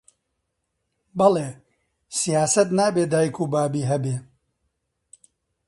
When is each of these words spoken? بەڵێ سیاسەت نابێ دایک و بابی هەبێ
بەڵێ 1.17 1.47
سیاسەت 2.19 2.69
نابێ 2.79 3.03
دایک 3.13 3.35
و 3.39 3.45
بابی 3.53 3.83
هەبێ 3.91 4.15